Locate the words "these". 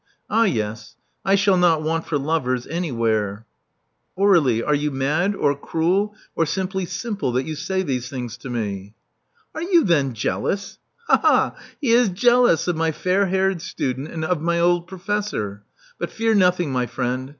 7.83-8.09